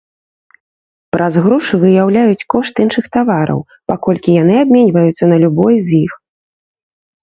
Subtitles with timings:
[1.15, 3.59] Праз грошы выяўляюць кошт іншых тавараў,
[3.95, 6.13] паколькі яны абменьваюцца на любой з іх.